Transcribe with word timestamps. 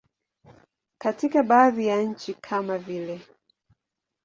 Katika 0.97 1.43
baadhi 1.43 1.87
ya 1.87 2.01
nchi 2.01 2.33
kama 2.33 2.77
vile. 2.77 3.21